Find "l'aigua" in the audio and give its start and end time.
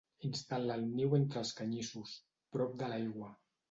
2.95-3.35